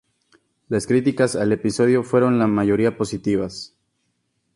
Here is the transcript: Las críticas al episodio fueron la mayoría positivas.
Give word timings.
Las 0.67 0.87
críticas 0.87 1.35
al 1.35 1.51
episodio 1.51 2.03
fueron 2.03 2.39
la 2.39 2.47
mayoría 2.47 2.97
positivas. 2.97 3.75